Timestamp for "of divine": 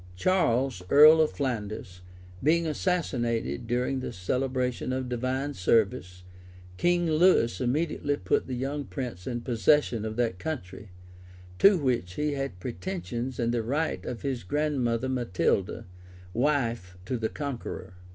4.91-5.53